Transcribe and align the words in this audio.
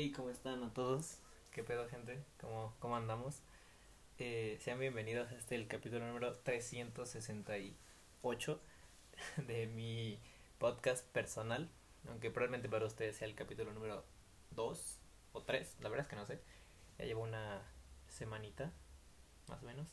Hey, 0.00 0.12
¿cómo 0.12 0.30
están 0.30 0.62
a 0.62 0.72
todos? 0.72 1.18
¿Qué 1.50 1.64
pedo, 1.64 1.88
gente? 1.88 2.22
¿Cómo, 2.40 2.72
cómo 2.78 2.94
andamos? 2.94 3.42
Eh, 4.18 4.56
sean 4.60 4.78
bienvenidos 4.78 5.28
a 5.32 5.34
este, 5.34 5.56
el 5.56 5.66
capítulo 5.66 6.06
número 6.06 6.36
368 6.44 8.60
de 9.48 9.66
mi 9.66 10.20
podcast 10.60 11.04
personal. 11.06 11.68
Aunque 12.08 12.30
probablemente 12.30 12.68
para 12.68 12.86
ustedes 12.86 13.16
sea 13.16 13.26
el 13.26 13.34
capítulo 13.34 13.72
número 13.72 14.04
2 14.52 15.00
o 15.32 15.42
3, 15.42 15.78
la 15.80 15.88
verdad 15.88 16.06
es 16.06 16.10
que 16.10 16.14
no 16.14 16.26
sé. 16.26 16.38
Ya 16.96 17.04
llevo 17.04 17.24
una 17.24 17.60
semanita, 18.06 18.70
más 19.48 19.64
o 19.64 19.66
menos, 19.66 19.88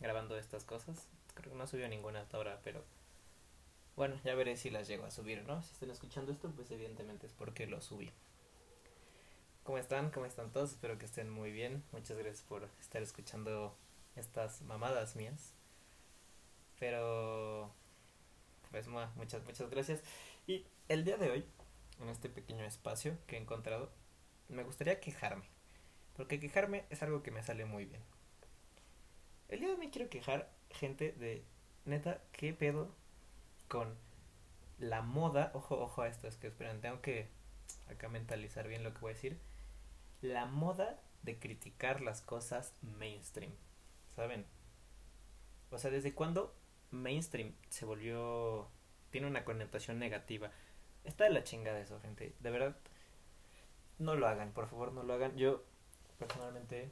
grabando 0.00 0.38
estas 0.38 0.64
cosas. 0.64 1.06
Creo 1.34 1.52
que 1.52 1.58
no 1.58 1.66
subió 1.66 1.86
ninguna 1.90 2.22
hasta 2.22 2.38
ahora, 2.38 2.62
pero 2.64 2.82
bueno, 3.94 4.18
ya 4.24 4.34
veré 4.34 4.56
si 4.56 4.70
las 4.70 4.88
llego 4.88 5.04
a 5.04 5.10
subir, 5.10 5.44
¿no? 5.44 5.62
Si 5.62 5.72
están 5.72 5.90
escuchando 5.90 6.32
esto, 6.32 6.50
pues 6.50 6.70
evidentemente 6.70 7.26
es 7.26 7.34
porque 7.34 7.66
lo 7.66 7.82
subí. 7.82 8.10
¿Cómo 9.64 9.78
están? 9.78 10.10
¿Cómo 10.10 10.26
están 10.26 10.52
todos? 10.52 10.72
Espero 10.72 10.98
que 10.98 11.06
estén 11.06 11.30
muy 11.30 11.50
bien. 11.50 11.82
Muchas 11.90 12.18
gracias 12.18 12.42
por 12.42 12.68
estar 12.82 13.02
escuchando 13.02 13.74
estas 14.14 14.60
mamadas 14.60 15.16
mías. 15.16 15.54
Pero, 16.78 17.72
pues 18.70 18.88
muchas, 18.88 19.42
muchas 19.42 19.70
gracias. 19.70 20.02
Y 20.46 20.66
el 20.90 21.06
día 21.06 21.16
de 21.16 21.30
hoy, 21.30 21.46
en 21.98 22.10
este 22.10 22.28
pequeño 22.28 22.62
espacio 22.66 23.16
que 23.26 23.36
he 23.36 23.40
encontrado, 23.40 23.90
me 24.50 24.64
gustaría 24.64 25.00
quejarme. 25.00 25.46
Porque 26.14 26.38
quejarme 26.38 26.84
es 26.90 27.02
algo 27.02 27.22
que 27.22 27.30
me 27.30 27.42
sale 27.42 27.64
muy 27.64 27.86
bien. 27.86 28.02
El 29.48 29.60
día 29.60 29.68
de 29.70 29.76
hoy 29.76 29.88
quiero 29.88 30.10
quejar, 30.10 30.52
gente, 30.68 31.12
de 31.12 31.42
neta, 31.86 32.20
¿qué 32.32 32.52
pedo 32.52 32.94
con 33.68 33.96
la 34.78 35.00
moda? 35.00 35.52
Ojo, 35.54 35.80
ojo 35.80 36.02
a 36.02 36.08
esto, 36.08 36.28
es 36.28 36.36
que 36.36 36.48
esperen, 36.48 36.82
tengo 36.82 37.00
que 37.00 37.30
acá 37.88 38.10
mentalizar 38.10 38.68
bien 38.68 38.84
lo 38.84 38.92
que 38.92 39.00
voy 39.00 39.12
a 39.12 39.14
decir 39.14 39.38
la 40.24 40.46
moda 40.46 40.98
de 41.22 41.38
criticar 41.38 42.00
las 42.00 42.22
cosas 42.22 42.74
mainstream. 42.80 43.52
¿Saben? 44.16 44.46
O 45.70 45.78
sea, 45.78 45.90
¿desde 45.90 46.14
cuándo 46.14 46.54
mainstream 46.90 47.52
se 47.68 47.84
volvió... 47.84 48.68
tiene 49.10 49.26
una 49.26 49.44
connotación 49.44 49.98
negativa? 49.98 50.50
Está 51.04 51.24
de 51.24 51.30
la 51.30 51.44
chingada 51.44 51.78
eso, 51.78 52.00
gente. 52.00 52.34
De 52.40 52.50
verdad, 52.50 52.76
no 53.98 54.14
lo 54.14 54.26
hagan, 54.26 54.52
por 54.52 54.66
favor, 54.66 54.92
no 54.92 55.02
lo 55.02 55.12
hagan. 55.12 55.36
Yo, 55.36 55.62
personalmente, 56.18 56.90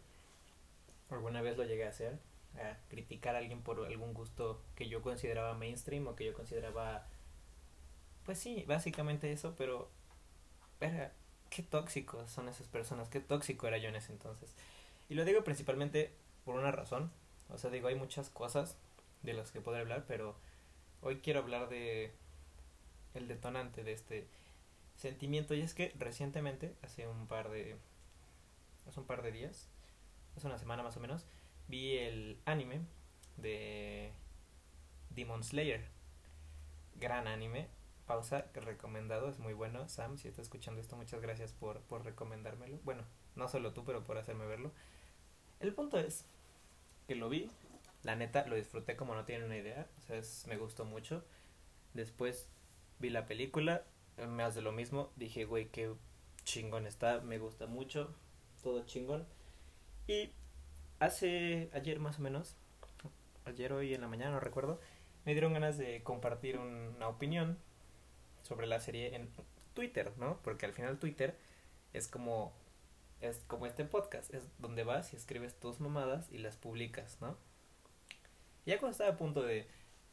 alguna 1.09 1.41
vez 1.41 1.57
lo 1.57 1.65
llegué 1.65 1.87
a 1.87 1.91
hacer. 1.91 2.19
A 2.57 2.77
criticar 2.91 3.35
a 3.35 3.39
alguien 3.39 3.63
por 3.63 3.87
algún 3.87 4.13
gusto 4.13 4.63
que 4.75 4.91
yo 4.91 5.01
consideraba 5.01 5.55
mainstream 5.55 6.07
o 6.07 6.17
que 6.17 6.27
yo 6.27 6.35
consideraba... 6.35 7.07
Pues 8.25 8.39
sí, 8.39 8.65
básicamente 8.69 9.33
eso, 9.33 9.55
pero... 9.57 9.91
Pero 10.79 11.11
qué 11.55 11.63
tóxicos 11.63 12.31
son 12.31 12.49
esas 12.49 12.67
personas, 12.67 13.11
qué 13.11 13.21
tóxico 13.21 13.69
era 13.69 13.77
yo 13.77 13.91
en 13.91 13.97
ese 13.97 14.11
entonces. 14.11 14.55
Y 15.11 15.15
lo 15.15 15.25
digo 15.27 15.45
principalmente 15.45 16.11
por 16.47 16.55
una 16.55 16.73
razón. 16.73 17.11
O 17.51 17.59
sea, 17.59 17.71
digo, 17.71 17.89
hay 17.89 17.95
muchas 17.95 18.31
cosas 18.31 18.77
de 19.23 19.35
las 19.35 19.53
que 19.53 19.61
podré 19.61 19.83
hablar, 19.83 20.05
pero 20.09 20.35
hoy 21.03 21.19
quiero 21.19 21.41
hablar 21.41 21.69
de 21.69 22.11
el 23.13 23.29
detonante 23.29 23.85
de 23.85 23.93
este 23.93 24.27
sentimiento. 24.97 25.53
Y 25.53 25.61
es 25.61 25.75
que 25.75 25.93
recientemente, 25.99 26.75
hace 26.81 27.07
un 27.07 27.27
par 27.27 27.51
de. 27.51 27.77
hace 28.89 29.01
un 29.01 29.07
par 29.07 29.21
de 29.21 29.33
días, 29.33 29.69
hace 30.37 30.47
una 30.47 30.59
semana 30.59 30.83
más 30.83 30.97
o 30.97 31.01
menos, 31.01 31.27
vi 31.69 31.99
el 31.99 32.41
anime 32.47 32.81
de 33.37 34.11
Demon 35.11 35.45
Slayer. 35.45 35.85
Gran 36.99 37.27
anime, 37.27 37.69
pausa, 38.07 38.47
recomendado, 38.55 39.29
es 39.29 39.39
muy 39.39 39.55
bueno. 39.55 39.89
Sam, 39.89 40.19
si 40.19 40.29
estás 40.29 40.45
escuchando 40.45 40.81
esto, 40.81 40.97
muchas 40.97 41.21
gracias 41.21 41.53
por, 41.53 41.81
por 41.83 42.05
recomendármelo. 42.05 42.79
Bueno, 42.85 43.05
no 43.37 43.49
solo 43.49 43.73
tú, 43.73 43.85
pero 43.85 44.05
por 44.05 44.19
hacerme 44.19 44.47
verlo. 44.47 44.73
El 45.61 45.75
punto 45.75 45.99
es 45.99 46.27
que 47.07 47.15
lo 47.15 47.29
vi, 47.29 47.51
la 48.03 48.17
neta 48.17 48.47
lo 48.47 48.57
disfruté 48.57 48.97
como 48.97 49.15
no 49.15 49.25
tienen 49.25 49.47
una 49.47 49.57
idea, 49.57 49.87
o 49.99 50.01
sea, 50.01 50.21
me 50.49 50.57
gustó 50.57 50.85
mucho. 50.85 51.25
Después 51.95 52.49
vi 52.99 53.11
la 53.11 53.27
película, 53.27 53.85
me 54.29 54.43
hace 54.43 54.61
lo 54.61 54.73
mismo, 54.73 55.13
dije, 55.17 55.45
güey, 55.45 55.69
qué 55.69 55.93
chingón 56.45 56.87
está, 56.87 57.21
me 57.21 57.39
gusta 57.39 57.67
mucho, 57.67 58.15
todo 58.63 58.85
chingón. 58.87 59.27
Y 60.07 60.33
hace 60.99 61.71
ayer 61.73 62.01
más 62.01 62.19
o 62.19 62.23
menos, 62.23 62.57
ayer 63.45 63.73
hoy 63.73 63.95
en 63.95 64.01
la 64.01 64.09
mañana, 64.09 64.33
no 64.33 64.41
recuerdo, 64.41 64.81
me 65.25 65.33
dieron 65.33 65.53
ganas 65.53 65.79
de 65.79 66.03
compartir 66.03 66.59
una 66.59 67.09
opinión 67.09 67.59
sobre 68.43 68.67
la 68.67 68.81
serie 68.81 69.15
en 69.15 69.31
Twitter, 69.75 70.13
¿no? 70.19 70.41
Porque 70.43 70.67
al 70.67 70.73
final 70.73 70.99
Twitter 70.99 71.37
es 71.93 72.09
como 72.09 72.53
es 73.21 73.39
como 73.47 73.67
este 73.67 73.85
podcast, 73.85 74.35
es 74.35 74.43
donde 74.59 74.83
vas 74.83 75.13
y 75.13 75.17
escribes 75.17 75.55
tus 75.55 75.81
mamadas 75.81 76.29
y 76.33 76.39
las 76.39 76.57
publicas, 76.57 77.21
¿no? 77.21 77.39
Ya 78.67 78.79
cuando 78.79 78.93
estaba 78.93 79.11
a 79.11 79.17
punto 79.17 79.43
de 79.43 79.69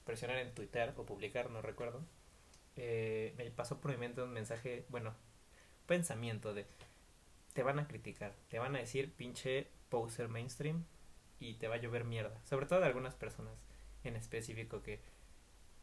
presionar 0.06 0.38
en 0.38 0.54
Twitter 0.54 0.94
o 0.96 1.06
publicar, 1.06 1.50
no 1.50 1.62
recuerdo, 1.62 2.06
eh, 2.76 3.34
me 3.38 3.50
pasó 3.52 3.82
por 3.82 3.92
mi 3.92 3.98
mente 3.98 4.22
un 4.22 4.32
mensaje, 4.32 4.86
bueno, 4.90 5.16
pensamiento 5.88 6.54
de 6.54 6.66
te 7.54 7.64
van 7.64 7.80
a 7.80 7.88
criticar, 7.88 8.36
te 8.48 8.60
van 8.60 8.76
a 8.76 8.80
decir 8.80 9.12
pinche 9.14 9.68
poser 9.90 10.30
mainstream 10.30 10.86
y 11.40 11.56
te 11.56 11.68
va 11.68 11.76
a 11.76 11.80
llover 11.80 12.06
mierda, 12.06 12.40
sobre 12.46 12.68
todo 12.68 12.80
de 12.80 12.86
algunas 12.86 13.16
personas 13.16 13.54
en 14.04 14.16
específico 14.16 14.84
que 14.84 15.00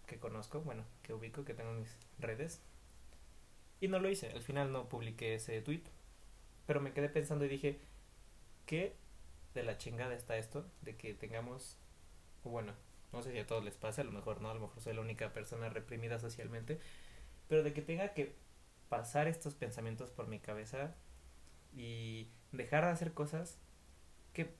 que 0.07 0.19
conozco, 0.19 0.61
bueno, 0.61 0.85
que 1.03 1.13
ubico, 1.13 1.45
que 1.45 1.55
tengo 1.55 1.71
en 1.71 1.81
mis 1.81 1.97
redes. 2.19 2.63
Y 3.81 3.89
no 3.89 3.99
lo 3.99 4.09
hice, 4.09 4.31
al 4.31 4.43
final 4.43 4.73
no 4.73 4.89
publiqué 4.89 5.35
ese 5.35 5.61
tweet. 5.61 5.83
Pero 6.67 6.81
me 6.81 6.93
quedé 6.93 7.09
pensando 7.09 7.45
y 7.45 7.49
dije, 7.49 7.81
¿qué 8.67 8.97
de 9.55 9.63
la 9.63 9.79
chingada 9.79 10.15
está 10.15 10.37
esto? 10.37 10.67
De 10.83 10.97
que 10.97 11.15
tengamos, 11.15 11.79
bueno, 12.45 12.73
no 13.13 13.23
sé 13.23 13.33
si 13.33 13.39
a 13.39 13.47
todos 13.47 13.65
les 13.65 13.77
pasa, 13.77 14.03
a 14.03 14.05
lo 14.05 14.13
mejor 14.13 14.41
no, 14.41 14.51
a 14.51 14.55
lo 14.55 14.61
mejor 14.61 14.81
soy 14.81 14.95
la 14.95 15.01
única 15.01 15.33
persona 15.33 15.69
reprimida 15.69 16.19
socialmente, 16.19 16.81
pero 17.49 17.63
de 17.63 17.73
que 17.73 17.83
tenga 17.83 18.15
que 18.15 18.35
pasar 18.89 19.29
estos 19.29 19.55
pensamientos 19.55 20.11
por 20.11 20.27
mi 20.29 20.39
cabeza 20.41 20.95
y 21.75 22.29
dejar 22.53 22.85
de 22.85 22.91
hacer 22.91 23.13
cosas 23.13 23.59
que 24.33 24.55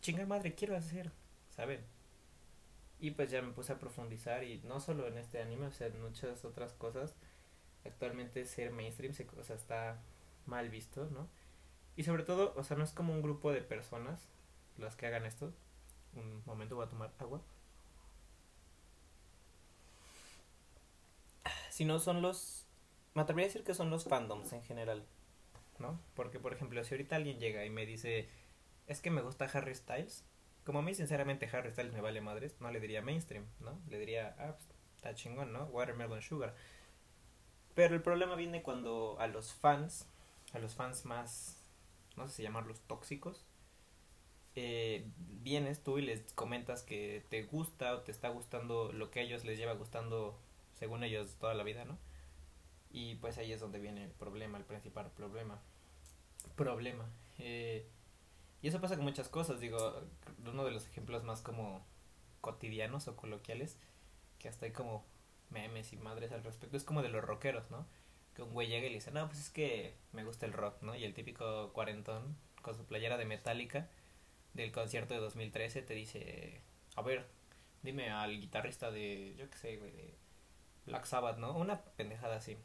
chinga 0.00 0.26
madre 0.26 0.54
quiero 0.54 0.76
hacer, 0.76 1.12
¿saben? 1.50 1.80
Y 3.02 3.10
pues 3.10 3.32
ya 3.32 3.42
me 3.42 3.50
puse 3.50 3.72
a 3.72 3.80
profundizar 3.80 4.44
y 4.44 4.62
no 4.62 4.78
solo 4.78 5.08
en 5.08 5.18
este 5.18 5.42
anime, 5.42 5.66
o 5.66 5.72
sea, 5.72 5.88
en 5.88 6.00
muchas 6.00 6.44
otras 6.44 6.72
cosas. 6.72 7.16
Actualmente 7.84 8.44
ser 8.44 8.70
mainstream 8.70 9.12
se, 9.12 9.26
está 9.52 10.00
mal 10.46 10.70
visto, 10.70 11.06
¿no? 11.10 11.28
Y 11.96 12.04
sobre 12.04 12.22
todo, 12.22 12.54
o 12.56 12.62
sea, 12.62 12.76
no 12.76 12.84
es 12.84 12.92
como 12.92 13.12
un 13.12 13.20
grupo 13.20 13.50
de 13.50 13.60
personas 13.60 14.28
las 14.78 14.94
que 14.94 15.08
hagan 15.08 15.26
esto. 15.26 15.52
Un 16.14 16.44
momento 16.46 16.76
voy 16.76 16.86
a 16.86 16.90
tomar 16.90 17.12
agua. 17.18 17.42
Sino 21.70 21.98
son 21.98 22.22
los... 22.22 22.68
Me 23.14 23.22
atrevería 23.22 23.46
a 23.46 23.48
decir 23.48 23.64
que 23.64 23.74
son 23.74 23.90
los 23.90 24.04
fandoms 24.04 24.52
en 24.52 24.62
general, 24.62 25.04
¿no? 25.80 25.98
Porque, 26.14 26.38
por 26.38 26.52
ejemplo, 26.52 26.84
si 26.84 26.94
ahorita 26.94 27.16
alguien 27.16 27.40
llega 27.40 27.64
y 27.64 27.70
me 27.70 27.84
dice, 27.84 28.28
es 28.86 29.00
que 29.00 29.10
me 29.10 29.22
gusta 29.22 29.46
Harry 29.46 29.74
Styles, 29.74 30.24
como 30.64 30.80
a 30.80 30.82
mí, 30.82 30.94
sinceramente, 30.94 31.48
Harry 31.52 31.72
Styles 31.72 31.92
me 31.92 32.00
vale 32.00 32.20
madres, 32.20 32.56
no 32.60 32.70
le 32.70 32.80
diría 32.80 33.02
mainstream, 33.02 33.46
¿no? 33.60 33.78
Le 33.88 33.98
diría, 33.98 34.36
ah, 34.38 34.52
pues, 34.52 34.68
está 34.96 35.14
chingón, 35.14 35.52
¿no? 35.52 35.64
Watermelon 35.66 36.22
Sugar. 36.22 36.54
Pero 37.74 37.94
el 37.94 38.02
problema 38.02 38.36
viene 38.36 38.62
cuando 38.62 39.16
a 39.18 39.26
los 39.26 39.52
fans, 39.52 40.06
a 40.52 40.58
los 40.58 40.74
fans 40.74 41.04
más, 41.04 41.58
no 42.16 42.28
sé 42.28 42.36
si 42.36 42.42
llamarlos 42.42 42.80
tóxicos, 42.80 43.44
eh, 44.54 45.06
vienes 45.16 45.82
tú 45.82 45.98
y 45.98 46.02
les 46.02 46.32
comentas 46.34 46.82
que 46.82 47.24
te 47.30 47.42
gusta 47.42 47.94
o 47.94 48.00
te 48.02 48.12
está 48.12 48.28
gustando 48.28 48.92
lo 48.92 49.10
que 49.10 49.20
a 49.20 49.22
ellos 49.22 49.44
les 49.44 49.58
lleva 49.58 49.72
gustando, 49.72 50.38
según 50.78 51.02
ellos, 51.04 51.36
toda 51.40 51.54
la 51.54 51.64
vida, 51.64 51.84
¿no? 51.84 51.98
Y 52.90 53.14
pues 53.16 53.38
ahí 53.38 53.52
es 53.52 53.60
donde 53.60 53.78
viene 53.78 54.04
el 54.04 54.10
problema, 54.10 54.58
el 54.58 54.64
principal 54.64 55.10
problema. 55.16 55.58
Problema. 56.56 57.08
Eh, 57.38 57.86
y 58.62 58.68
eso 58.68 58.80
pasa 58.80 58.96
con 58.96 59.04
muchas 59.04 59.28
cosas, 59.28 59.60
digo, 59.60 60.02
uno 60.46 60.64
de 60.64 60.70
los 60.70 60.86
ejemplos 60.86 61.24
más 61.24 61.42
como 61.42 61.84
cotidianos 62.40 63.08
o 63.08 63.16
coloquiales, 63.16 63.76
que 64.38 64.48
hasta 64.48 64.66
hay 64.66 64.72
como 64.72 65.04
memes 65.50 65.92
y 65.92 65.96
madres 65.96 66.32
al 66.32 66.44
respecto, 66.44 66.76
es 66.76 66.84
como 66.84 67.02
de 67.02 67.08
los 67.08 67.24
rockeros, 67.24 67.70
¿no? 67.70 67.86
Que 68.34 68.42
un 68.42 68.52
güey 68.52 68.68
llega 68.68 68.86
y 68.86 68.90
le 68.90 68.94
dice, 68.96 69.10
no, 69.10 69.26
pues 69.26 69.40
es 69.40 69.50
que 69.50 69.96
me 70.12 70.24
gusta 70.24 70.46
el 70.46 70.52
rock, 70.52 70.80
¿no? 70.82 70.94
Y 70.94 71.04
el 71.04 71.12
típico 71.12 71.72
cuarentón 71.72 72.36
con 72.62 72.76
su 72.76 72.86
playera 72.86 73.16
de 73.18 73.24
Metallica 73.24 73.90
del 74.54 74.72
concierto 74.72 75.14
de 75.14 75.20
2013 75.20 75.82
te 75.82 75.94
dice, 75.94 76.62
a 76.94 77.02
ver, 77.02 77.26
dime 77.82 78.10
al 78.10 78.40
guitarrista 78.40 78.90
de, 78.90 79.34
yo 79.36 79.50
qué 79.50 79.58
sé, 79.58 79.76
güey, 79.76 79.90
de 79.90 80.14
Black 80.86 81.04
Sabbath, 81.04 81.38
¿no? 81.38 81.56
Una 81.56 81.82
pendejada 81.82 82.36
así. 82.36 82.56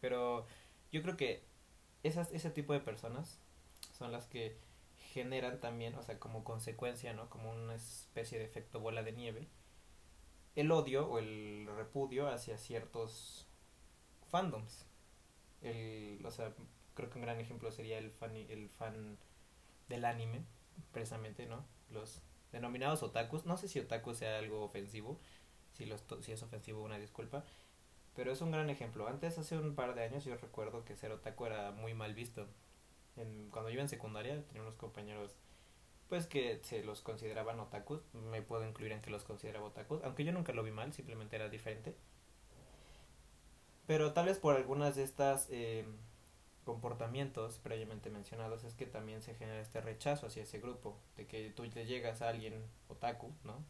Pero 0.00 0.46
yo 0.92 1.02
creo 1.02 1.16
que 1.16 1.44
esas, 2.02 2.32
ese 2.32 2.50
tipo 2.50 2.72
de 2.72 2.80
personas 2.80 3.38
son 3.96 4.12
las 4.12 4.26
que 4.26 4.56
generan 5.14 5.60
también, 5.60 5.94
o 5.94 6.02
sea, 6.02 6.18
como 6.18 6.42
consecuencia, 6.42 7.12
¿no? 7.14 7.30
Como 7.30 7.52
una 7.52 7.76
especie 7.76 8.38
de 8.38 8.44
efecto 8.44 8.80
bola 8.80 9.04
de 9.04 9.12
nieve, 9.12 9.48
el 10.56 10.72
odio 10.72 11.08
o 11.08 11.18
el 11.18 11.68
repudio 11.76 12.28
hacia 12.28 12.58
ciertos 12.58 13.46
fandoms. 14.30 14.86
El, 15.62 16.20
o 16.26 16.30
sea, 16.32 16.52
creo 16.94 17.10
que 17.10 17.18
un 17.18 17.22
gran 17.24 17.40
ejemplo 17.40 17.70
sería 17.70 17.98
el 17.98 18.10
fan, 18.10 18.36
el 18.36 18.68
fan 18.70 19.16
del 19.88 20.04
anime, 20.04 20.44
precisamente, 20.92 21.46
¿no? 21.46 21.64
Los 21.90 22.20
denominados 22.52 23.02
otakus. 23.04 23.46
No 23.46 23.56
sé 23.56 23.68
si 23.68 23.78
otaku 23.78 24.14
sea 24.14 24.38
algo 24.38 24.64
ofensivo, 24.64 25.20
si, 25.74 25.86
los 25.86 26.04
si 26.22 26.32
es 26.32 26.42
ofensivo 26.42 26.82
una 26.82 26.98
disculpa, 26.98 27.44
pero 28.16 28.32
es 28.32 28.40
un 28.40 28.50
gran 28.50 28.68
ejemplo. 28.70 29.06
Antes, 29.08 29.38
hace 29.38 29.58
un 29.58 29.76
par 29.76 29.94
de 29.94 30.04
años, 30.04 30.24
yo 30.24 30.36
recuerdo 30.36 30.84
que 30.84 30.96
ser 30.96 31.12
otaku 31.12 31.46
era 31.46 31.70
muy 31.72 31.94
mal 31.94 32.14
visto. 32.14 32.48
En, 33.16 33.50
cuando 33.50 33.70
yo 33.70 33.74
iba 33.74 33.82
en 33.82 33.88
secundaria, 33.88 34.42
tenía 34.46 34.62
unos 34.62 34.76
compañeros 34.76 35.36
pues 36.08 36.26
que 36.26 36.60
se 36.62 36.84
los 36.84 37.00
consideraban 37.00 37.58
otakus. 37.60 38.02
Me 38.12 38.42
puedo 38.42 38.66
incluir 38.66 38.92
en 38.92 39.00
que 39.00 39.10
los 39.10 39.24
consideraba 39.24 39.66
otakus, 39.66 40.02
aunque 40.04 40.24
yo 40.24 40.32
nunca 40.32 40.52
lo 40.52 40.62
vi 40.62 40.70
mal, 40.70 40.92
simplemente 40.92 41.36
era 41.36 41.48
diferente. 41.48 41.96
Pero 43.86 44.12
tal 44.12 44.26
vez 44.26 44.38
por 44.38 44.56
algunas 44.56 44.96
de 44.96 45.02
estas 45.02 45.48
eh, 45.50 45.84
comportamientos 46.64 47.58
previamente 47.58 48.10
mencionados 48.10 48.64
es 48.64 48.74
que 48.74 48.86
también 48.86 49.22
se 49.22 49.34
genera 49.34 49.60
este 49.60 49.80
rechazo 49.80 50.26
hacia 50.26 50.42
ese 50.42 50.58
grupo, 50.58 50.98
de 51.16 51.26
que 51.26 51.50
tú 51.50 51.64
le 51.64 51.86
llegas 51.86 52.22
a 52.22 52.28
alguien 52.28 52.64
otaku, 52.88 53.32
¿no? 53.44 53.64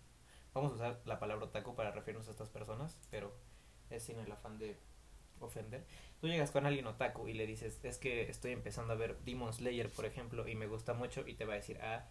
Vamos 0.55 0.73
a 0.73 0.75
usar 0.77 1.01
la 1.05 1.19
palabra 1.19 1.47
otaku 1.47 1.75
para 1.75 1.91
referirnos 1.91 2.29
a 2.29 2.31
estas 2.31 2.49
personas, 2.49 2.99
pero 3.11 3.33
es 3.91 4.05
sin 4.05 4.19
el 4.21 4.31
afán 4.31 4.59
de 4.59 4.79
ofender. 5.45 5.85
Tú 6.21 6.29
llegas 6.29 6.51
con 6.51 6.67
alguien 6.67 6.87
otaku 6.87 7.29
y 7.29 7.35
le 7.35 7.47
dices, 7.47 7.81
es 7.83 7.99
que 7.99 8.29
estoy 8.31 8.53
empezando 8.53 8.93
a 8.93 8.97
ver 8.97 9.19
Demon 9.25 9.53
Slayer, 9.53 9.91
por 9.91 10.07
ejemplo, 10.07 10.49
y 10.49 10.55
me 10.55 10.67
gusta 10.67 10.95
mucho, 10.95 11.27
y 11.27 11.35
te 11.35 11.45
va 11.45 11.55
a 11.55 11.57
decir, 11.57 11.79
ah, 11.83 12.07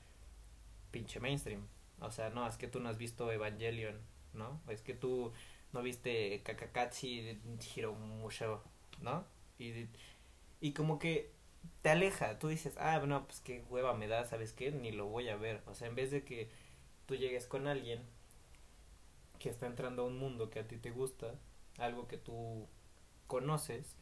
pinche 0.91 1.19
mainstream. 1.19 1.67
O 1.99 2.11
sea, 2.11 2.29
no, 2.29 2.47
es 2.47 2.57
que 2.57 2.67
tú 2.67 2.79
no 2.79 2.89
has 2.89 2.97
visto 2.97 3.31
Evangelion, 3.31 3.99
¿no? 4.33 4.61
Es 4.67 4.81
que 4.81 4.93
tú 4.93 5.33
no 5.71 5.81
viste 5.81 6.41
Kakakachi 6.43 7.39
Hiromusho, 7.75 8.63
¿no? 9.01 9.25
Y 9.57 9.87
y 10.63 10.71
como 10.71 10.97
que 10.97 11.29
te 11.81 11.89
aleja, 11.89 12.39
tú 12.39 12.47
dices, 12.47 12.75
ah, 12.77 12.99
no, 13.05 13.25
pues 13.25 13.41
qué 13.41 13.65
hueva 13.69 13.93
me 13.93 14.07
da, 14.07 14.23
¿sabes 14.25 14.53
qué? 14.53 14.71
Ni 14.71 14.93
lo 14.93 15.07
voy 15.07 15.27
a 15.27 15.35
ver. 15.35 15.61
O 15.67 15.73
sea, 15.73 15.89
en 15.89 15.95
vez 15.95 16.09
de 16.09 16.23
que 16.23 16.49
tú 17.05 17.17
llegues 17.17 17.47
con 17.47 17.67
alguien 17.67 18.01
que 19.39 19.49
está 19.49 19.65
entrando 19.67 20.03
a 20.03 20.05
un 20.05 20.17
mundo 20.17 20.49
que 20.49 20.59
a 20.59 20.67
ti 20.67 20.77
te 20.77 20.91
gusta, 20.91 21.35
algo 21.79 22.07
que 22.07 22.17
tú 22.17 22.65
conoces, 23.27 23.95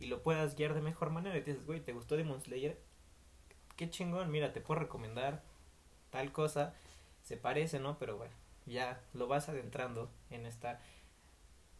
y 0.00 0.06
lo 0.06 0.22
puedas 0.22 0.56
guiar 0.56 0.74
de 0.74 0.80
mejor 0.82 1.10
manera, 1.10 1.36
y 1.36 1.42
te 1.42 1.52
dices, 1.52 1.66
güey, 1.66 1.80
¿te 1.80 1.92
gustó 1.92 2.16
Demon 2.16 2.40
Slayer? 2.40 2.78
Qué 3.76 3.90
chingón, 3.90 4.30
mira, 4.30 4.52
te 4.52 4.60
puedo 4.60 4.80
recomendar 4.80 5.42
tal 6.10 6.32
cosa, 6.32 6.74
se 7.22 7.36
parece, 7.36 7.80
¿no? 7.80 7.98
Pero 7.98 8.16
bueno, 8.16 8.34
ya 8.66 9.00
lo 9.14 9.26
vas 9.26 9.48
adentrando 9.48 10.10
en 10.30 10.46
esta, 10.46 10.80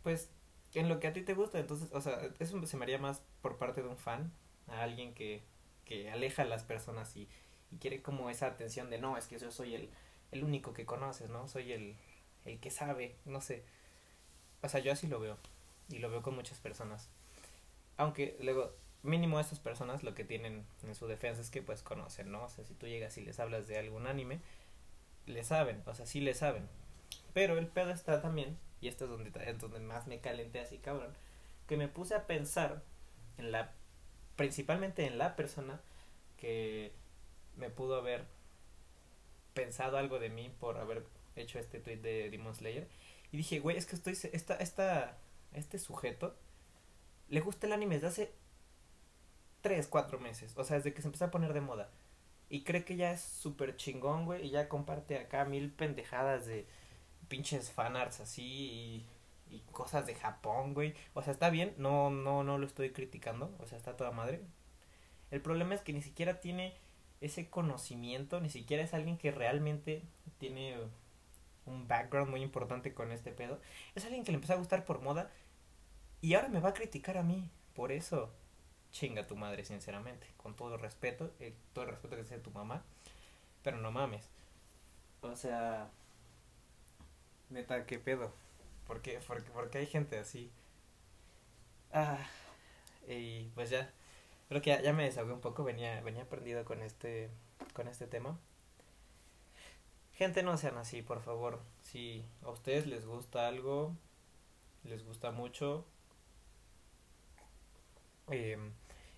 pues, 0.02 0.30
en 0.74 0.88
lo 0.88 1.00
que 1.00 1.06
a 1.08 1.12
ti 1.12 1.22
te 1.22 1.34
gusta. 1.34 1.58
Entonces, 1.58 1.88
o 1.92 2.00
sea, 2.00 2.20
eso 2.38 2.64
se 2.66 2.76
me 2.76 2.84
haría 2.84 2.98
más 2.98 3.22
por 3.42 3.58
parte 3.58 3.82
de 3.82 3.88
un 3.88 3.96
fan, 3.96 4.32
a 4.68 4.82
alguien 4.82 5.14
que, 5.14 5.42
que 5.84 6.10
aleja 6.10 6.42
a 6.42 6.46
las 6.46 6.64
personas 6.64 7.16
y, 7.16 7.28
y 7.70 7.76
quiere 7.78 8.02
como 8.02 8.30
esa 8.30 8.46
atención 8.46 8.90
de 8.90 8.98
no, 8.98 9.16
es 9.16 9.26
que 9.26 9.38
yo 9.38 9.50
soy 9.50 9.74
el, 9.74 9.90
el 10.32 10.44
único 10.44 10.72
que 10.72 10.86
conoces, 10.86 11.30
¿no? 11.30 11.48
Soy 11.48 11.72
el, 11.72 11.96
el 12.44 12.60
que 12.60 12.70
sabe, 12.70 13.16
no 13.24 13.40
sé. 13.40 13.64
O 14.62 14.68
sea, 14.68 14.80
yo 14.80 14.92
así 14.92 15.06
lo 15.06 15.20
veo 15.20 15.38
y 15.88 15.98
lo 15.98 16.10
veo 16.10 16.22
con 16.22 16.34
muchas 16.34 16.58
personas. 16.58 17.10
Aunque 17.96 18.36
luego, 18.40 18.74
mínimo 19.02 19.38
estas 19.38 19.60
personas 19.60 20.02
lo 20.02 20.14
que 20.14 20.24
tienen 20.24 20.66
en 20.82 20.94
su 20.94 21.06
defensa 21.06 21.40
es 21.40 21.50
que 21.50 21.62
pues 21.62 21.82
conocen, 21.82 22.30
¿no? 22.30 22.44
O 22.44 22.48
sea, 22.48 22.64
si 22.64 22.74
tú 22.74 22.86
llegas 22.86 23.16
y 23.18 23.22
les 23.22 23.38
hablas 23.38 23.66
de 23.68 23.78
algún 23.78 24.06
anime, 24.06 24.40
le 25.26 25.44
saben, 25.44 25.82
o 25.86 25.94
sea, 25.94 26.06
sí 26.06 26.20
le 26.20 26.34
saben. 26.34 26.68
Pero 27.32 27.58
el 27.58 27.66
pedo 27.66 27.90
está 27.90 28.20
también 28.20 28.58
y 28.80 28.88
esto 28.88 29.04
es 29.04 29.10
donde, 29.10 29.30
donde 29.54 29.80
más 29.80 30.06
me 30.06 30.20
calenté 30.20 30.60
así 30.60 30.78
cabrón, 30.78 31.14
que 31.66 31.76
me 31.76 31.88
puse 31.88 32.14
a 32.14 32.26
pensar 32.26 32.82
en 33.38 33.50
la, 33.50 33.72
principalmente 34.36 35.06
en 35.06 35.16
la 35.16 35.36
persona 35.36 35.80
que 36.36 36.92
me 37.56 37.70
pudo 37.70 37.96
haber 37.96 38.26
pensado 39.54 39.96
algo 39.96 40.18
de 40.18 40.28
mí 40.28 40.52
por 40.60 40.76
haber 40.76 41.06
hecho 41.36 41.58
este 41.58 41.80
tweet 41.80 41.96
de 41.96 42.28
Demon 42.28 42.54
Slayer 42.54 42.86
y 43.32 43.38
dije, 43.38 43.58
güey, 43.58 43.76
es 43.76 43.86
que 43.86 43.96
estoy, 43.96 44.12
esta, 44.32 44.56
esta, 44.56 45.16
este 45.54 45.78
sujeto 45.78 46.36
le 47.28 47.40
gusta 47.40 47.66
el 47.66 47.72
anime 47.72 47.96
desde 47.96 48.08
hace 48.08 48.34
3, 49.62 49.86
4 49.88 50.18
meses, 50.20 50.52
o 50.56 50.64
sea, 50.64 50.76
desde 50.76 50.92
que 50.92 51.02
se 51.02 51.08
empezó 51.08 51.24
a 51.24 51.30
poner 51.30 51.52
de 51.52 51.60
moda. 51.60 51.90
Y 52.50 52.64
cree 52.64 52.84
que 52.84 52.96
ya 52.96 53.12
es 53.12 53.22
súper 53.22 53.76
chingón, 53.76 54.26
güey, 54.26 54.46
y 54.46 54.50
ya 54.50 54.68
comparte 54.68 55.18
acá 55.18 55.44
mil 55.44 55.72
pendejadas 55.72 56.46
de 56.46 56.66
pinches 57.28 57.70
fanarts 57.70 58.20
así 58.20 59.06
y, 59.50 59.60
cosas 59.72 60.04
de 60.06 60.14
Japón, 60.14 60.74
güey. 60.74 60.94
O 61.14 61.22
sea, 61.22 61.32
está 61.32 61.48
bien, 61.48 61.74
no, 61.78 62.10
no, 62.10 62.44
no 62.44 62.58
lo 62.58 62.66
estoy 62.66 62.90
criticando, 62.90 63.54
o 63.60 63.66
sea, 63.66 63.78
está 63.78 63.96
toda 63.96 64.10
madre. 64.10 64.42
El 65.30 65.40
problema 65.40 65.74
es 65.74 65.80
que 65.80 65.92
ni 65.92 66.02
siquiera 66.02 66.40
tiene 66.40 66.74
ese 67.20 67.48
conocimiento, 67.48 68.40
ni 68.40 68.50
siquiera 68.50 68.82
es 68.82 68.94
alguien 68.94 69.16
que 69.16 69.30
realmente 69.30 70.02
tiene 70.38 70.76
un 71.66 71.88
background 71.88 72.30
muy 72.30 72.42
importante 72.42 72.92
con 72.92 73.12
este 73.12 73.32
pedo. 73.32 73.60
Es 73.94 74.04
alguien 74.04 74.24
que 74.24 74.32
le 74.32 74.36
empezó 74.36 74.52
a 74.52 74.56
gustar 74.56 74.84
por 74.84 75.00
moda 75.00 75.30
y 76.24 76.32
ahora 76.32 76.48
me 76.48 76.58
va 76.58 76.70
a 76.70 76.74
criticar 76.74 77.18
a 77.18 77.22
mí 77.22 77.50
por 77.74 77.92
eso. 77.92 78.30
Chinga 78.92 79.26
tu 79.26 79.36
madre, 79.36 79.62
sinceramente. 79.62 80.26
Con 80.38 80.56
todo 80.56 80.78
respeto, 80.78 81.30
eh, 81.38 81.52
todo 81.74 81.84
el 81.84 81.90
respeto 81.90 82.16
que 82.16 82.24
sea 82.24 82.42
tu 82.42 82.50
mamá. 82.50 82.82
Pero 83.62 83.76
no 83.76 83.92
mames. 83.92 84.30
O 85.20 85.36
sea, 85.36 85.90
Neta, 87.50 87.84
¿qué 87.84 87.98
pedo? 87.98 88.32
¿Por 88.86 89.02
qué? 89.02 89.20
Porque, 89.52 89.76
hay 89.76 89.86
gente 89.86 90.18
así. 90.18 90.50
Ah, 91.92 92.26
y 93.06 93.50
pues 93.54 93.68
ya, 93.68 93.92
creo 94.48 94.62
que 94.62 94.80
ya, 94.82 94.92
me 94.94 95.04
desahogué 95.04 95.34
un 95.34 95.42
poco, 95.42 95.62
venía, 95.62 96.00
venía 96.00 96.26
prendido 96.26 96.64
con 96.64 96.80
este, 96.80 97.28
con 97.74 97.86
este 97.86 98.06
tema. 98.06 98.38
Gente, 100.14 100.42
no 100.42 100.56
sean 100.56 100.78
así, 100.78 101.02
por 101.02 101.20
favor. 101.20 101.60
Si 101.82 102.24
a 102.42 102.48
ustedes 102.48 102.86
les 102.86 103.04
gusta 103.04 103.46
algo, 103.46 103.94
les 104.84 105.04
gusta 105.04 105.30
mucho, 105.30 105.84
em, 108.28 108.72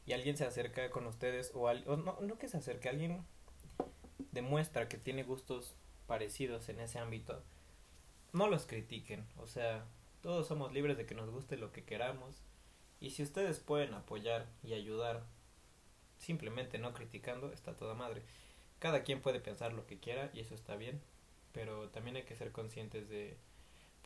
y 0.06 0.12
alguien 0.12 0.36
se 0.36 0.44
acerca 0.44 0.90
con 0.90 1.06
ustedes, 1.06 1.52
o, 1.54 1.62
o 1.62 1.96
no, 1.96 2.18
no 2.20 2.38
que 2.38 2.48
se 2.48 2.56
acerque, 2.58 2.88
alguien 2.88 3.24
demuestra 4.32 4.88
que 4.88 4.98
tiene 4.98 5.22
gustos 5.22 5.74
parecidos 6.06 6.68
en 6.68 6.80
ese 6.80 6.98
ámbito, 6.98 7.42
no 8.32 8.48
los 8.48 8.66
critiquen, 8.66 9.26
o 9.38 9.46
sea, 9.46 9.84
todos 10.22 10.46
somos 10.46 10.72
libres 10.72 10.96
de 10.96 11.06
que 11.06 11.14
nos 11.14 11.30
guste 11.30 11.56
lo 11.56 11.72
que 11.72 11.84
queramos 11.84 12.42
y 13.00 13.10
si 13.10 13.22
ustedes 13.22 13.60
pueden 13.60 13.94
apoyar 13.94 14.46
y 14.62 14.72
ayudar 14.72 15.24
simplemente 16.18 16.78
no 16.78 16.94
criticando, 16.94 17.52
está 17.52 17.76
toda 17.76 17.94
madre. 17.94 18.22
Cada 18.78 19.02
quien 19.02 19.20
puede 19.20 19.40
pensar 19.40 19.72
lo 19.72 19.86
que 19.86 19.98
quiera 19.98 20.30
y 20.34 20.40
eso 20.40 20.54
está 20.54 20.76
bien, 20.76 21.00
pero 21.52 21.88
también 21.90 22.16
hay 22.16 22.24
que 22.24 22.36
ser 22.36 22.52
conscientes 22.52 23.08
de 23.08 23.36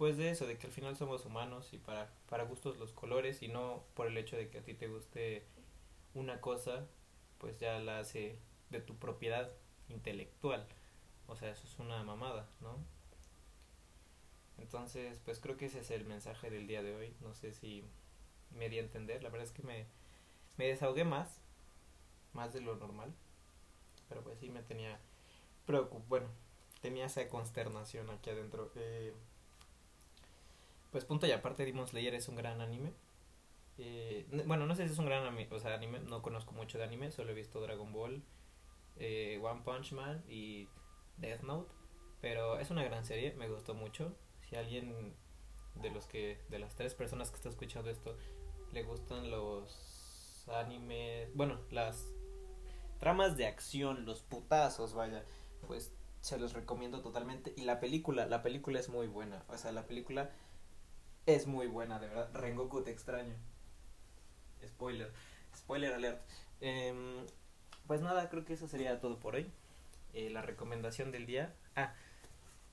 pues 0.00 0.16
de 0.16 0.30
eso, 0.30 0.46
de 0.46 0.56
que 0.56 0.66
al 0.66 0.72
final 0.72 0.96
somos 0.96 1.26
humanos 1.26 1.74
y 1.74 1.76
para 1.76 2.08
para 2.30 2.44
gustos 2.44 2.78
los 2.78 2.90
colores 2.90 3.42
y 3.42 3.48
no 3.48 3.84
por 3.92 4.06
el 4.06 4.16
hecho 4.16 4.34
de 4.34 4.48
que 4.48 4.56
a 4.56 4.62
ti 4.62 4.72
te 4.72 4.88
guste 4.88 5.44
una 6.14 6.40
cosa, 6.40 6.86
pues 7.36 7.60
ya 7.60 7.78
la 7.80 7.98
hace 7.98 8.38
de 8.70 8.80
tu 8.80 8.96
propiedad 8.96 9.52
intelectual. 9.90 10.66
O 11.26 11.36
sea, 11.36 11.50
eso 11.50 11.66
es 11.66 11.78
una 11.78 12.02
mamada, 12.02 12.48
¿no? 12.62 12.78
Entonces, 14.56 15.20
pues 15.26 15.38
creo 15.38 15.58
que 15.58 15.66
ese 15.66 15.80
es 15.80 15.90
el 15.90 16.06
mensaje 16.06 16.48
del 16.48 16.66
día 16.66 16.82
de 16.82 16.96
hoy. 16.96 17.14
No 17.20 17.34
sé 17.34 17.52
si 17.52 17.84
me 18.56 18.70
di 18.70 18.78
a 18.78 18.82
entender. 18.82 19.22
La 19.22 19.28
verdad 19.28 19.46
es 19.48 19.52
que 19.52 19.62
me, 19.62 19.84
me 20.56 20.66
desahogué 20.66 21.04
más, 21.04 21.42
más 22.32 22.54
de 22.54 22.62
lo 22.62 22.74
normal. 22.76 23.12
Pero 24.08 24.22
pues 24.22 24.38
sí 24.38 24.48
me 24.48 24.62
tenía 24.62 24.98
preocup 25.66 26.08
bueno, 26.08 26.28
tenía 26.80 27.04
esa 27.04 27.28
consternación 27.28 28.08
aquí 28.08 28.30
adentro. 28.30 28.72
Eh, 28.76 29.12
pues 30.90 31.04
punto 31.04 31.26
y 31.26 31.32
aparte, 31.32 31.64
Demon 31.64 31.86
Slayer 31.86 32.14
es 32.14 32.28
un 32.28 32.36
gran 32.36 32.60
anime. 32.60 32.92
Eh, 33.78 34.26
bueno, 34.46 34.66
no 34.66 34.74
sé 34.74 34.86
si 34.86 34.92
es 34.92 34.98
un 34.98 35.06
gran 35.06 35.24
anime, 35.24 35.48
o 35.50 35.58
sea, 35.58 35.74
anime, 35.74 36.00
no 36.00 36.22
conozco 36.22 36.52
mucho 36.52 36.78
de 36.78 36.84
anime, 36.84 37.10
solo 37.10 37.30
he 37.30 37.34
visto 37.34 37.60
Dragon 37.60 37.92
Ball, 37.92 38.22
eh, 38.96 39.40
One 39.42 39.62
Punch 39.62 39.92
Man 39.92 40.22
y 40.28 40.68
Death 41.16 41.42
Note. 41.42 41.72
Pero 42.20 42.58
es 42.58 42.70
una 42.70 42.84
gran 42.84 43.04
serie, 43.04 43.34
me 43.34 43.48
gustó 43.48 43.74
mucho 43.74 44.14
si 44.42 44.56
alguien 44.56 45.14
de 45.76 45.90
los 45.90 46.06
que 46.06 46.38
de 46.50 46.58
las 46.58 46.74
tres 46.74 46.94
personas 46.94 47.30
que 47.30 47.36
está 47.36 47.48
escuchando 47.48 47.90
esto 47.90 48.16
le 48.72 48.82
gustan 48.82 49.30
los 49.30 50.44
animes, 50.48 51.34
bueno, 51.34 51.60
las 51.70 52.12
tramas 52.98 53.36
de 53.36 53.46
acción, 53.46 54.04
los 54.04 54.22
putazos, 54.22 54.94
vaya, 54.94 55.24
pues 55.66 55.94
se 56.20 56.38
los 56.38 56.52
recomiendo 56.52 57.00
totalmente 57.00 57.54
y 57.56 57.62
la 57.62 57.80
película, 57.80 58.26
la 58.26 58.42
película 58.42 58.78
es 58.78 58.88
muy 58.88 59.06
buena, 59.06 59.44
o 59.48 59.56
sea, 59.56 59.72
la 59.72 59.86
película 59.86 60.30
es 61.34 61.46
muy 61.46 61.66
buena, 61.66 61.98
de 61.98 62.08
verdad. 62.08 62.30
Rengoku 62.34 62.82
te 62.82 62.90
extraño. 62.90 63.34
Spoiler, 64.66 65.12
spoiler 65.56 65.94
alert. 65.94 66.20
Em, 66.60 67.26
pues 67.86 68.00
nada, 68.02 68.28
creo 68.28 68.44
que 68.44 68.54
eso 68.54 68.68
sería 68.68 69.00
todo 69.00 69.18
por 69.18 69.34
hoy. 69.34 69.50
Eh, 70.12 70.30
la 70.30 70.42
recomendación 70.42 71.12
del 71.12 71.26
día. 71.26 71.54
Ah, 71.76 71.94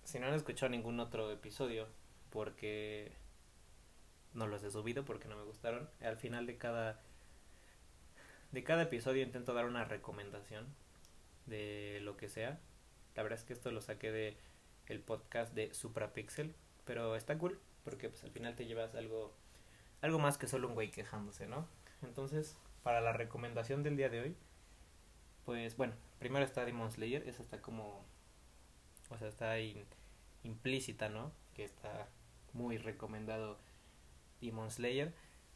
si 0.04 0.20
no 0.20 0.28
han 0.28 0.34
escuchado 0.34 0.70
ningún 0.70 1.00
otro 1.00 1.32
episodio, 1.32 1.88
porque 2.30 3.12
no 4.34 4.48
los 4.48 4.64
he 4.64 4.72
subido, 4.72 5.06
porque 5.06 5.28
no 5.28 5.36
me 5.36 5.44
gustaron, 5.44 5.90
al 6.02 6.18
final 6.18 6.46
de 6.46 6.58
cada 6.58 7.02
de 8.52 8.64
cada 8.64 8.84
episodio 8.84 9.24
intento 9.24 9.54
dar 9.54 9.66
una 9.66 9.84
recomendación 9.84 10.66
de 11.46 12.00
lo 12.02 12.16
que 12.18 12.30
sea. 12.30 12.60
La 13.16 13.24
verdad 13.24 13.40
es 13.40 13.46
que 13.46 13.54
esto 13.54 13.72
lo 13.72 13.82
saqué 13.82 14.12
de 14.12 14.38
el 14.88 15.02
podcast 15.02 15.54
de 15.54 15.74
Suprapixel, 15.74 16.56
pero 16.86 17.16
está 17.16 17.38
cool 17.38 17.60
porque 17.88 18.10
pues 18.10 18.22
al 18.26 18.32
final 18.32 18.54
te 18.58 18.66
llevas 18.66 18.96
algo 18.96 19.34
algo 20.02 20.20
más 20.20 20.38
que 20.38 20.46
solo 20.46 20.68
un 20.68 20.74
güey 20.74 20.92
quejándose, 20.92 21.48
¿no? 21.48 21.66
Entonces, 22.04 22.58
para 22.84 23.00
la 23.00 23.14
recomendación 23.14 23.82
del 23.82 23.96
día 23.96 24.10
de 24.10 24.20
hoy, 24.20 24.36
pues 25.46 25.78
bueno, 25.78 25.94
primero 26.20 26.44
está 26.44 26.66
Demon 26.66 26.92
Slayer, 26.92 27.26
esa 27.30 27.42
está 27.42 27.62
como 27.62 28.04
o 29.10 29.18
sea, 29.18 29.30
está 29.30 29.56
implícita, 30.44 31.08
¿no? 31.08 31.32
Que 31.56 31.64
está 31.64 32.10
muy 32.52 32.78
recomendado 32.78 33.58
Demon 34.42 34.70
Slayer, 34.70 35.14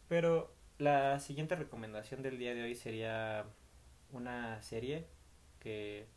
pero 0.08 0.54
la 0.78 1.20
siguiente 1.20 1.58
recomendación 1.58 2.22
del 2.22 2.38
día 2.38 2.56
de 2.56 2.64
hoy 2.64 2.76
sería 2.76 3.46
una 4.14 4.62
serie 4.62 5.06
que 5.60 6.08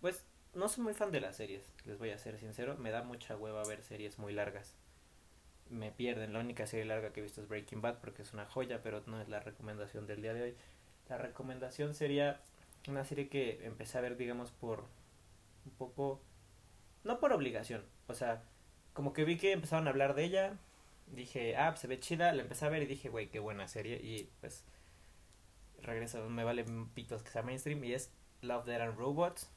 pues 0.00 0.24
no 0.54 0.68
soy 0.68 0.84
muy 0.84 0.94
fan 0.94 1.10
de 1.10 1.20
las 1.20 1.36
series, 1.36 1.68
les 1.84 1.98
voy 1.98 2.10
a 2.10 2.18
ser 2.18 2.38
sincero, 2.38 2.76
me 2.76 2.92
da 2.92 3.02
mucha 3.02 3.36
hueva 3.36 3.64
ver 3.64 3.82
series 3.82 4.20
muy 4.20 4.32
largas. 4.32 4.76
Me 5.70 5.90
pierden, 5.90 6.32
la 6.32 6.40
única 6.40 6.66
serie 6.66 6.84
larga 6.84 7.12
que 7.12 7.20
he 7.20 7.22
visto 7.22 7.40
es 7.40 7.48
Breaking 7.48 7.80
Bad 7.80 7.98
porque 7.98 8.22
es 8.22 8.32
una 8.32 8.46
joya, 8.46 8.82
pero 8.82 9.02
no 9.06 9.20
es 9.20 9.28
la 9.28 9.40
recomendación 9.40 10.06
del 10.06 10.22
día 10.22 10.34
de 10.34 10.42
hoy. 10.42 10.54
La 11.08 11.18
recomendación 11.18 11.94
sería 11.94 12.40
una 12.88 13.04
serie 13.04 13.28
que 13.28 13.64
empecé 13.64 13.98
a 13.98 14.02
ver, 14.02 14.16
digamos, 14.16 14.50
por 14.52 14.84
un 15.64 15.72
poco, 15.72 16.20
no 17.02 17.18
por 17.18 17.32
obligación, 17.32 17.84
o 18.06 18.14
sea, 18.14 18.42
como 18.92 19.12
que 19.12 19.24
vi 19.24 19.36
que 19.36 19.52
empezaron 19.52 19.86
a 19.86 19.90
hablar 19.90 20.14
de 20.14 20.24
ella, 20.24 20.58
dije, 21.14 21.56
ah, 21.56 21.70
pues 21.70 21.80
se 21.80 21.86
ve 21.86 21.98
chida, 22.00 22.32
la 22.32 22.42
empecé 22.42 22.66
a 22.66 22.68
ver 22.68 22.82
y 22.82 22.86
dije, 22.86 23.08
güey, 23.08 23.28
qué 23.28 23.38
buena 23.38 23.68
serie, 23.68 23.96
y 23.96 24.28
pues 24.40 24.64
regreso, 25.82 26.28
me 26.28 26.44
vale 26.44 26.64
pitos 26.94 27.22
que 27.22 27.30
sea 27.30 27.42
mainstream, 27.42 27.82
y 27.84 27.94
es 27.94 28.10
Love, 28.42 28.66
Dead 28.66 28.80
and 28.80 28.98
Robots, 28.98 29.50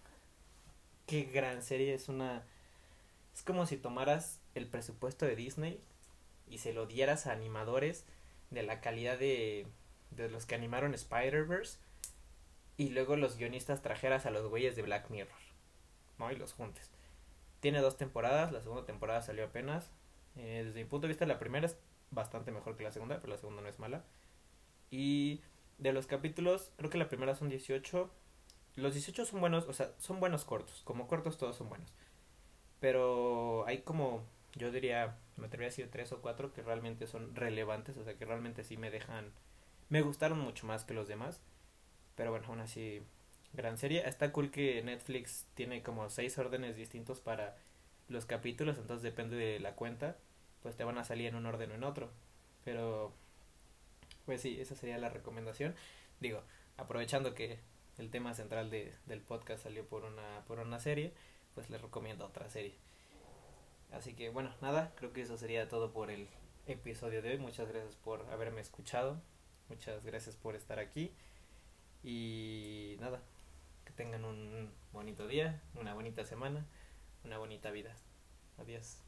qué 1.06 1.24
gran 1.24 1.62
serie, 1.62 1.94
es 1.94 2.10
una... 2.10 2.44
Es 3.34 3.44
como 3.44 3.68
si 3.68 3.78
tomaras 3.78 4.40
el 4.56 4.66
presupuesto 4.68 5.26
de 5.26 5.36
Disney 5.36 5.80
y 6.50 6.60
se 6.60 6.74
lo 6.74 6.86
dieras 6.86 7.28
a 7.28 7.32
animadores 7.32 8.06
de 8.50 8.64
la 8.64 8.82
calidad 8.82 9.18
de, 9.18 9.68
de 10.12 10.30
los 10.30 10.46
que 10.46 10.56
animaron 10.56 10.94
Spider-Verse 10.94 11.80
y 12.78 12.90
luego 12.90 13.16
los 13.16 13.38
guionistas 13.38 13.82
trajeras 13.82 14.26
a 14.26 14.32
los 14.32 14.48
güeyes 14.48 14.76
de 14.76 14.84
Black 14.84 15.10
Mirror, 15.10 15.40
¿no? 16.20 16.32
Y 16.32 16.36
los 16.36 16.54
juntes. 16.54 16.92
Tiene 17.60 17.82
dos 17.82 17.98
temporadas, 17.98 18.52
la 18.52 18.62
segunda 18.62 18.86
temporada 18.86 19.22
salió 19.22 19.46
apenas. 19.46 19.92
Eh, 20.36 20.64
desde 20.66 20.84
mi 20.84 20.86
punto 20.90 21.08
de 21.08 21.10
vista 21.10 21.26
la 21.26 21.40
primera 21.40 21.66
es 21.66 21.78
bastante 22.12 22.52
mejor 22.52 22.78
que 22.78 22.84
la 22.84 22.92
segunda, 22.92 23.20
pero 23.20 23.34
la 23.34 23.40
segunda 23.40 23.62
no 23.62 23.68
es 23.68 23.80
mala. 23.80 24.04
Y 24.92 25.42
de 25.80 25.92
los 25.92 26.08
capítulos, 26.08 26.72
creo 26.78 26.90
que 26.90 26.98
la 26.98 27.10
primera 27.10 27.36
son 27.36 27.50
18 27.50 28.12
los 28.78 28.94
18 28.94 29.26
son 29.26 29.42
buenos, 29.42 29.68
o 29.68 29.74
sea, 29.74 29.92
son 29.98 30.20
buenos 30.20 30.46
cortos. 30.46 30.82
Como 30.86 31.08
cortos 31.08 31.38
todos 31.38 31.56
son 31.56 31.68
buenos. 31.68 31.92
Pero 32.80 33.66
hay 33.66 33.80
como, 33.82 34.24
yo 34.58 34.72
diría, 34.72 35.18
me 35.38 35.48
atrevería 35.48 35.68
a 35.68 35.72
decir 35.72 35.90
tres 35.92 36.12
o 36.12 36.22
cuatro 36.22 36.54
que 36.54 36.62
realmente 36.62 37.08
son 37.08 37.36
relevantes, 37.36 37.98
o 37.98 38.04
sea, 38.04 38.16
que 38.16 38.26
realmente 38.26 38.64
sí 38.64 38.78
me 38.78 38.92
dejan, 38.92 39.32
me 39.90 40.02
gustaron 40.02 40.40
mucho 40.40 40.66
más 40.68 40.84
que 40.86 40.94
los 40.94 41.08
demás. 41.08 41.42
Pero 42.16 42.32
bueno, 42.32 42.48
aún 42.48 42.60
así, 42.62 43.04
gran 43.54 43.78
serie. 43.78 44.08
Está 44.08 44.32
cool 44.32 44.52
que 44.52 44.82
Netflix 44.84 45.46
tiene 45.54 45.84
como 45.84 46.10
seis 46.10 46.38
órdenes 46.38 46.76
distintos 46.76 47.20
para 47.22 47.58
los 48.10 48.26
capítulos, 48.26 48.78
entonces 48.78 49.04
depende 49.04 49.36
de 49.36 49.60
la 49.60 49.76
cuenta, 49.76 50.18
pues 50.64 50.76
te 50.76 50.84
van 50.84 50.98
a 50.98 51.04
salir 51.04 51.28
en 51.28 51.36
un 51.36 51.46
orden 51.46 51.72
o 51.72 51.76
en 51.76 51.84
otro. 51.84 52.12
Pero, 52.66 53.14
pues 54.26 54.42
sí, 54.42 54.60
esa 54.60 54.76
sería 54.76 54.98
la 54.98 55.10
recomendación. 55.10 55.76
Digo, 56.20 56.42
aprovechando 56.78 57.34
que 57.34 57.60
el 57.98 58.10
tema 58.10 58.34
central 58.34 58.70
de, 58.70 58.94
del 59.06 59.22
podcast 59.22 59.64
salió 59.64 59.86
por 59.86 60.04
una, 60.04 60.44
por 60.48 60.60
una 60.60 60.80
serie, 60.80 61.14
pues 61.56 61.70
les 61.70 61.82
recomiendo 61.82 62.26
otra 62.26 62.50
serie. 62.50 62.76
Así 63.92 64.14
que 64.14 64.30
bueno, 64.30 64.54
nada, 64.62 64.94
creo 64.96 65.14
que 65.14 65.22
eso 65.22 65.38
sería 65.38 65.70
todo 65.70 65.92
por 65.92 66.12
el 66.12 66.28
episodio 66.68 67.22
de 67.22 67.32
hoy. 67.32 67.38
Muchas 67.38 67.68
gracias 67.70 67.96
por 67.96 68.26
haberme 68.32 68.62
escuchado. 68.62 69.22
Muchas 69.70 70.04
gracias 70.04 70.36
por 70.36 70.56
estar 70.56 70.80
aquí. 70.80 71.12
Y 72.04 72.98
nada, 73.00 73.22
que 73.86 73.94
tengan 73.94 74.26
un 74.26 74.72
bonito 74.94 75.28
día, 75.28 75.62
una 75.76 75.94
bonita 75.94 76.24
semana, 76.26 76.66
una 77.24 77.38
bonita 77.38 77.72
vida. 77.72 77.96
Adiós. 78.58 79.07